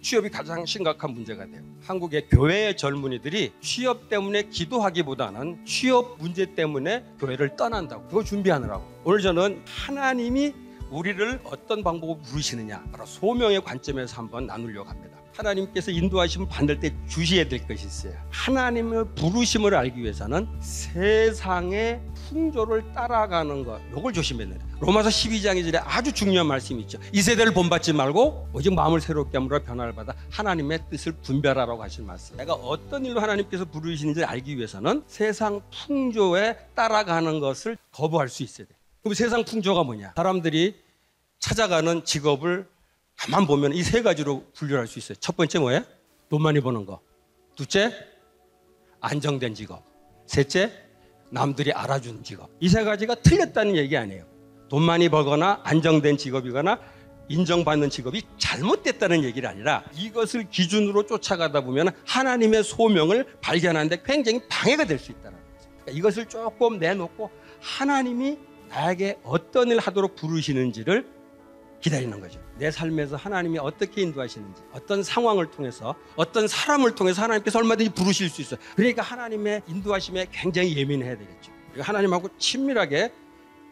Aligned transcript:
취업이 0.00 0.30
가장 0.30 0.64
심각한 0.64 1.10
문제가 1.10 1.44
돼요. 1.46 1.62
한국의 1.82 2.28
교회의 2.28 2.76
젊은이들이 2.76 3.52
취업 3.60 4.08
때문에 4.08 4.44
기도하기보다는 4.44 5.64
취업 5.64 6.18
문제 6.18 6.54
때문에 6.54 7.04
교회를 7.18 7.56
떠난다고 7.56 8.06
그거 8.06 8.22
준비하느라고. 8.22 8.84
오늘 9.04 9.20
저는 9.20 9.62
하나님이 9.66 10.54
우리를 10.90 11.40
어떤 11.44 11.82
방법으로 11.82 12.20
부르시느냐 12.22 12.82
바로 12.92 13.04
소명의 13.04 13.62
관점에서 13.62 14.16
한번 14.16 14.46
나누려고 14.46 14.88
합니다. 14.88 15.18
하나님께서 15.36 15.90
인도하시면 15.90 16.48
반들 16.48 16.80
때 16.80 16.94
주시해야 17.08 17.48
될 17.48 17.66
것이 17.66 17.86
있어요. 17.86 18.14
하나님의 18.30 19.04
부르심을 19.14 19.74
알기 19.74 20.00
위해서는 20.00 20.48
세상의 20.60 22.00
풍조를 22.28 22.92
따라가는 22.92 23.64
것, 23.64 23.80
요걸 23.92 24.12
조심해야 24.12 24.48
돼요. 24.48 24.58
로마서 24.80 25.08
12장 25.08 25.56
2절에 25.62 25.82
아주 25.84 26.12
중요한 26.12 26.46
말씀이 26.46 26.80
있죠. 26.82 26.98
이 27.12 27.22
세대를 27.22 27.52
본받지 27.52 27.92
말고 27.92 28.50
오직 28.52 28.72
마음을 28.74 29.00
새롭게 29.00 29.38
함으로 29.38 29.62
변화를 29.62 29.94
받아 29.94 30.14
하나님의 30.30 30.80
뜻을 30.90 31.12
분별하라고 31.22 31.82
하신 31.82 32.06
말씀. 32.06 32.36
내가 32.36 32.54
어떤 32.54 33.04
일로 33.06 33.20
하나님께서 33.20 33.64
부르시는지 33.64 34.24
알기 34.24 34.56
위해서는 34.56 35.02
세상 35.06 35.60
풍조에 35.86 36.56
따라가는 36.74 37.40
것을 37.40 37.76
거부할 37.92 38.28
수 38.28 38.42
있어야 38.42 38.66
돼. 38.66 38.74
그럼 39.02 39.14
세상 39.14 39.44
풍조가 39.44 39.82
뭐냐? 39.84 40.12
사람들이 40.16 40.76
찾아가는 41.38 42.04
직업을 42.04 42.68
가만 43.16 43.46
보면 43.46 43.72
이 43.74 43.82
세 43.82 44.02
가지로 44.02 44.44
분류할 44.54 44.86
수 44.86 44.98
있어요. 44.98 45.16
첫 45.20 45.36
번째 45.36 45.58
뭐예요? 45.60 45.82
돈 46.28 46.42
많이 46.42 46.60
버는 46.60 46.84
거. 46.86 47.00
둘째, 47.56 47.92
안정된 49.00 49.54
직업. 49.54 49.82
셋째, 50.26 50.72
남들이 51.30 51.72
알아주는 51.72 52.22
직업. 52.22 52.48
이 52.60 52.68
세 52.68 52.84
가지가 52.84 53.16
틀렸다는 53.16 53.76
얘기 53.76 53.96
아니에요. 53.96 54.24
돈 54.68 54.82
많이 54.82 55.08
벌거나 55.08 55.60
안정된 55.64 56.16
직업이거나 56.18 56.78
인정받는 57.30 57.90
직업이 57.90 58.22
잘못됐다는 58.38 59.22
얘기가 59.24 59.50
아니라 59.50 59.84
이것을 59.94 60.48
기준으로 60.50 61.04
쫓아가다 61.06 61.60
보면 61.62 61.90
하나님의 62.06 62.64
소명을 62.64 63.26
발견하는데 63.42 64.02
굉장히 64.04 64.40
방해가 64.48 64.84
될 64.84 64.98
수 64.98 65.12
있다는 65.12 65.36
거죠. 65.36 65.68
그러니까 65.84 65.92
이것을 65.98 66.26
조금 66.26 66.78
내놓고 66.78 67.30
하나님이 67.60 68.38
나에게 68.70 69.18
어떤 69.24 69.68
일 69.70 69.78
하도록 69.78 70.14
부르시는지를 70.14 71.06
기다리는 71.80 72.20
거죠. 72.20 72.40
내 72.58 72.70
삶에서 72.70 73.16
하나님이 73.16 73.58
어떻게 73.58 74.02
인도하시는지, 74.02 74.62
어떤 74.72 75.02
상황을 75.02 75.50
통해서, 75.50 75.94
어떤 76.16 76.48
사람을 76.48 76.94
통해서 76.94 77.22
하나님께서 77.22 77.58
얼마든지 77.58 77.92
부르실 77.92 78.28
수 78.28 78.40
있어요. 78.40 78.58
그러니까 78.74 79.02
하나님의 79.02 79.62
인도하심에 79.68 80.26
굉장히 80.32 80.76
예민해야 80.76 81.16
되겠죠. 81.16 81.52
그리고 81.70 81.84
하나님하고 81.84 82.28
친밀하게 82.38 83.12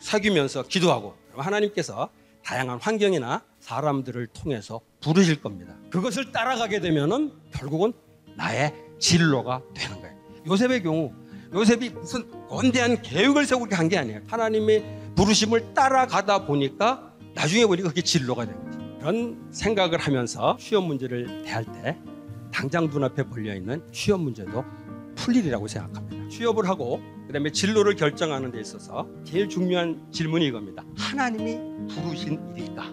사귀면서 0.00 0.64
기도하고 0.64 1.14
하나님께서 1.36 2.10
다양한 2.44 2.80
환경이나 2.80 3.44
사람들을 3.60 4.26
통해서 4.28 4.80
부르실 5.00 5.40
겁니다. 5.40 5.76
그것을 5.90 6.32
따라가게 6.32 6.80
되면은 6.80 7.32
결국은 7.52 7.92
나의 8.36 8.74
진로가 8.98 9.62
되는 9.74 10.00
거예요. 10.00 10.16
요셉의 10.46 10.82
경우 10.82 11.12
요셉이 11.54 11.90
무슨 11.90 12.28
원대한 12.48 13.00
계획을 13.02 13.46
세우고 13.46 13.66
한게 13.70 13.98
아니에요. 13.98 14.22
하나님의 14.26 15.12
부르심을 15.14 15.74
따라가다 15.74 16.46
보니까 16.46 17.11
나중에 17.34 17.66
보니까 17.66 17.88
그게 17.88 18.02
진로가 18.02 18.44
된 18.46 18.54
거죠. 18.64 18.78
그런 19.00 19.48
생각을 19.50 19.98
하면서 19.98 20.56
취업 20.60 20.84
문제를 20.84 21.42
대할 21.44 21.64
때 21.64 21.98
당장 22.52 22.86
눈앞에 22.88 23.24
걸려 23.24 23.54
있는 23.54 23.82
취업 23.92 24.20
문제도 24.20 24.64
풀리리라고 25.16 25.66
생각합니다. 25.68 26.28
취업을 26.28 26.68
하고 26.68 27.00
그다음에 27.26 27.50
진로를 27.50 27.96
결정하는 27.96 28.50
데 28.52 28.60
있어서 28.60 29.08
제일 29.24 29.48
중요한 29.48 30.06
질문이 30.10 30.46
이겁니다. 30.46 30.84
하나님이 30.96 31.58
부르신 31.94 32.38
일일까? 32.56 32.92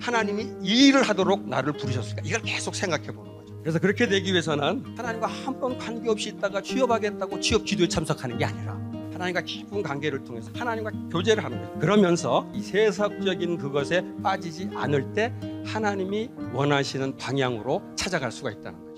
하나님이 0.00 0.46
이 0.62 0.88
일을 0.88 1.02
하도록 1.02 1.48
나를 1.48 1.72
부르셨을까? 1.74 2.22
이걸 2.24 2.40
계속 2.42 2.74
생각해 2.74 3.08
보는 3.08 3.34
거죠. 3.36 3.58
그래서 3.60 3.78
그렇게 3.78 4.08
되기 4.08 4.30
위해서는 4.32 4.82
하나님과 4.96 5.26
한 5.26 5.60
번 5.60 5.76
관계없이 5.76 6.30
있다가 6.30 6.62
취업하겠다고 6.62 7.40
취업 7.40 7.64
기도에 7.64 7.86
참석하는 7.86 8.38
게 8.38 8.46
아니라 8.46 8.79
하나님과 9.20 9.42
깊은 9.42 9.82
관계를 9.82 10.24
통해서 10.24 10.50
하나님과 10.54 10.90
교제를 11.10 11.44
하는 11.44 11.58
거예요. 11.58 11.78
그러면서 11.78 12.46
이 12.54 12.62
세상적인 12.62 13.58
그것에 13.58 14.02
빠지지 14.22 14.70
않을 14.74 15.12
때 15.12 15.32
하나님이 15.66 16.30
원하시는 16.54 17.16
방향으로 17.18 17.82
찾아갈 17.94 18.32
수가 18.32 18.50
있다는 18.50 18.78
거죠. 18.78 18.90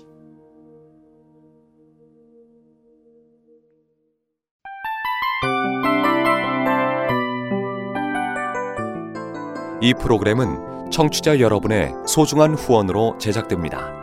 이 9.81 9.93
프로그램은 9.93 10.89
청취자 10.89 11.41
여러분의 11.41 11.91
소중한 12.07 12.53
후원으로 12.53 13.17
제작됩니다. 13.17 14.02